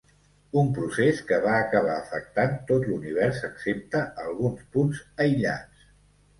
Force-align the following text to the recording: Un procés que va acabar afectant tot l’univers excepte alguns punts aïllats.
Un 0.61 0.69
procés 0.77 1.21
que 1.31 1.37
va 1.43 1.51
acabar 1.65 1.97
afectant 2.05 2.57
tot 2.73 2.89
l’univers 2.93 3.45
excepte 3.51 4.03
alguns 4.27 4.67
punts 4.79 5.07
aïllats. 5.29 5.89